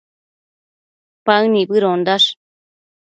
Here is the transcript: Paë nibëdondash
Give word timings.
Paë 1.25 1.45
nibëdondash 1.53 2.27